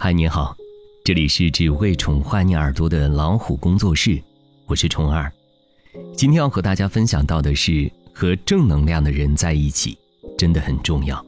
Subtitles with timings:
[0.00, 0.56] 嗨，你好，
[1.04, 4.22] 这里是只为宠坏你耳朵的老虎工作室，
[4.64, 5.30] 我是虫儿。
[6.16, 9.98] 今天要和大家分享到的是，和正能量的人在一起
[10.38, 11.22] 真的很重要。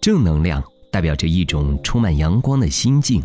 [0.00, 0.62] 正能量
[0.92, 3.20] 代表着一种充满阳光的心境，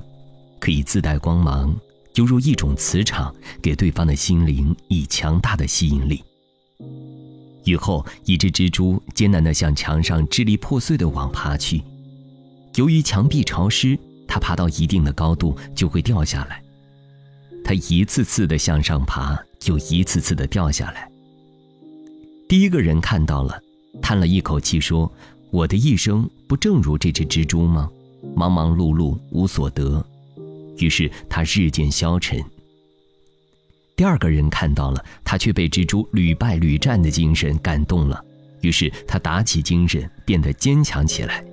[0.60, 1.80] 可以自带光芒，
[2.16, 3.32] 犹如一种磁场，
[3.62, 6.24] 给对方的心灵以强大的吸引力。
[7.66, 11.84] 雨后，一只蜘蛛艰难地向墙上支离破碎的网爬去。
[12.76, 13.98] 由于墙壁潮湿，
[14.28, 16.62] 它爬到一定的高度就会掉下来。
[17.64, 21.10] 它一次次的向上爬，又一次次的掉下来。
[22.48, 23.62] 第一个人看到了，
[24.02, 25.12] 叹了一口气说
[25.52, 27.90] ：“我的一生不正如这只蜘蛛吗？
[28.36, 30.04] 忙忙碌碌无所得。”
[30.78, 32.42] 于是他日渐消沉。
[33.96, 38.24] 第二个人看到了，他却被蜘蛛屡败屡战的精神感动了，
[38.62, 41.44] 于是他打起精神，变得坚强起来。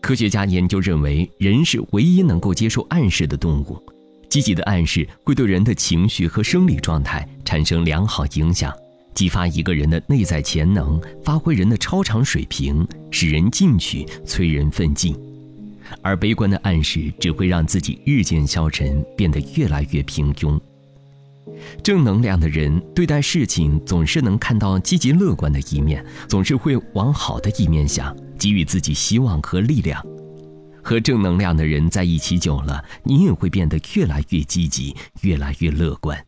[0.00, 3.80] 科学家研究认为，人是唯一能够接受暗示的动物。
[4.28, 8.72] 积极的暗示会对人的情绪和生理状态产生良好影响，
[9.12, 15.14] 激发一个人的内在潜能，发挥人的超常水平，使人进取，催人奋进。
[16.00, 20.58] 而悲观的暗示只会让自己日渐消沉，变得越来越平庸。
[21.82, 28.16] 正能量的人对待事情总是能看到积极乐观的一面，总是会往好的一面想。
[28.40, 30.02] 给予自己希望和力量，
[30.82, 36.18] 和正能量的人在一起久了，你也会变得越来越积极，越来越乐观。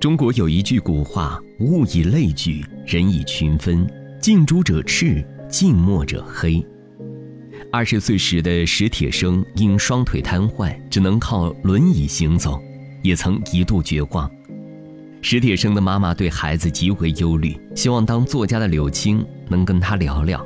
[0.00, 3.86] 中国有一句古话：“物以类聚，人以群分。
[4.18, 6.64] 近朱者赤，近墨者黑。”
[7.70, 12.58] 二十岁时的史铁生因双腿瘫痪，只能靠轮椅行走，
[13.02, 14.30] 也曾一度绝望。
[15.30, 20.42] 史铁生的妈妈对孩子极为忧虑，希望当作家的柳青能跟他聊聊。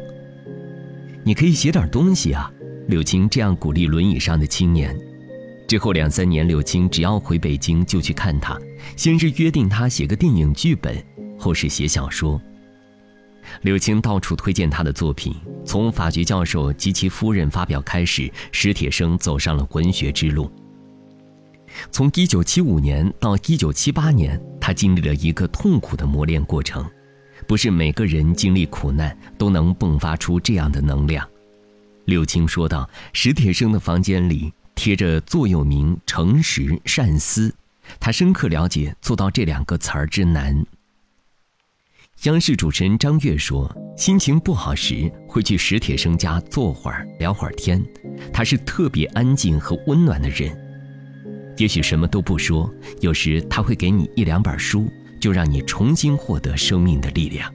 [1.23, 2.51] 你可以写点东西啊，
[2.89, 4.93] 柳青这样鼓励轮椅上的青年。
[5.69, 8.59] 之后两三年，柳青只要回北京就去看他，
[8.97, 11.01] 先是约定他写个电影剧本，
[11.39, 12.43] 后是写小说。
[13.61, 15.33] 柳青到处推荐他的作品，
[15.65, 20.51] 从法学教授及其夫人发表开始，史铁生走上了文学之路。
[21.91, 26.85] 从1975年到1978年，他经历了一个痛苦的磨练过程。
[27.47, 31.29] 不是每个人经历苦难都能迸发出这样的能量。
[32.05, 37.53] 柳青说道：“史铁生的房间里贴着座右铭‘诚实善思’，
[37.99, 40.65] 他深刻了解做到这两个词儿之难。”
[42.25, 43.69] 央视主持人张悦说
[43.99, 47.85] ：“心情不好时会去史铁生家坐会儿聊会儿天，
[48.33, 50.57] 他是特别安静和温暖的人。”
[51.59, 54.91] 也许什么都不说，有时他会给你一两本书，
[55.21, 57.53] 就让你重新获得生命的力量。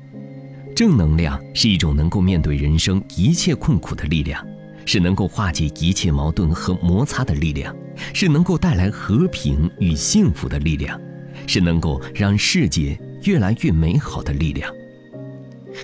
[0.75, 4.45] 正能量是一种能够面对人生一切困苦的力量，
[4.85, 7.75] 是能够化解一切矛盾和摩擦的力量，
[8.13, 10.99] 是能够带来和平与幸福的力量，
[11.47, 14.71] 是能够让世界越来越美好的力量。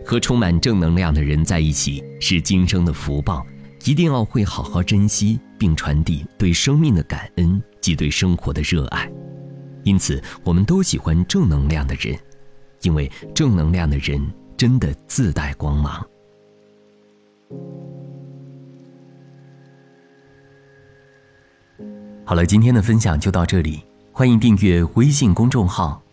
[0.05, 3.45] 和充满正能量的人在一起是今生的福报，
[3.85, 7.61] 一定要会好好珍惜，并传递对生命的感恩。
[7.83, 9.11] 及对生活的热爱，
[9.83, 12.17] 因此我们都喜欢正能量的人，
[12.81, 16.01] 因为正能量的人真的自带光芒。
[22.23, 23.83] 好了，今天的分享就到这里，
[24.13, 26.01] 欢迎订阅微信公众号“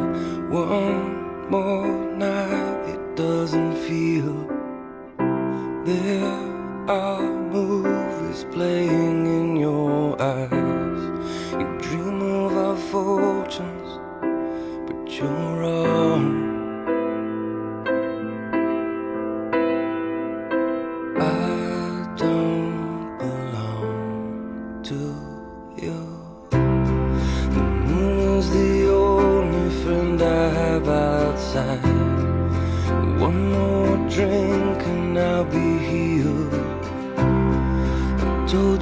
[0.51, 4.35] One more night, it doesn't feel.
[5.85, 6.25] There
[6.89, 11.03] are movies playing in your eyes.
[11.53, 13.30] You dream of a fall.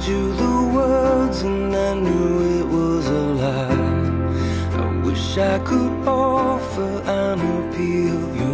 [0.00, 4.84] Told you the words and I knew it was a lie.
[4.84, 8.49] I wish I could offer an appeal.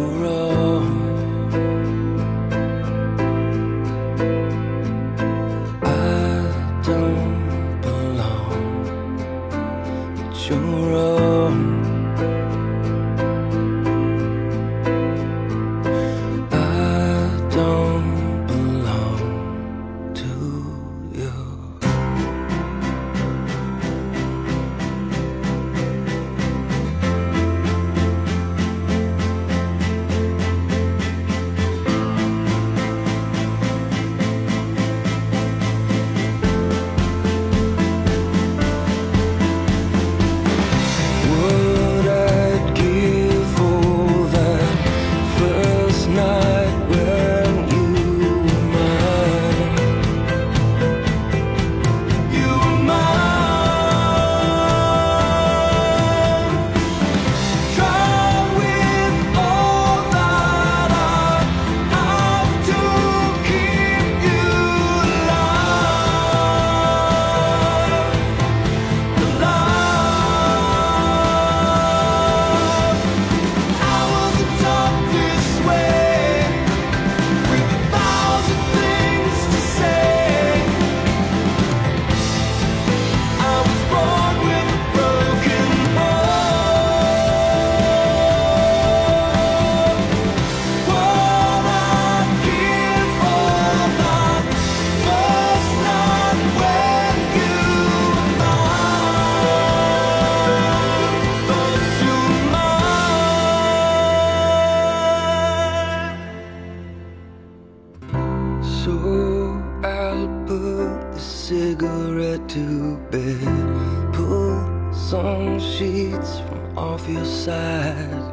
[108.87, 114.13] So I'll put the cigarette to bed.
[114.13, 118.23] Pull some sheets from off your side.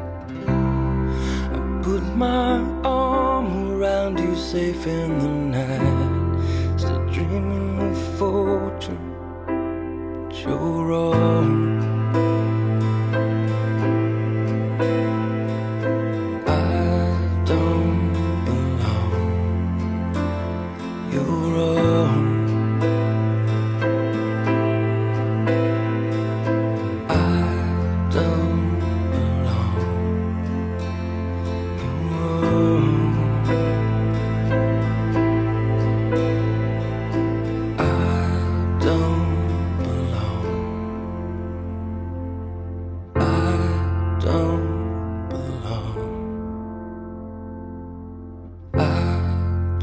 [0.47, 6.79] I put my arm around you safe in the night.
[6.79, 9.11] Still dreaming of fortune.
[9.45, 11.74] But you're wrong.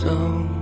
[0.04, 0.61] Don't